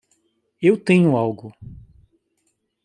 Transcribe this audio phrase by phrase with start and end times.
[0.59, 1.53] Eu tenho algo!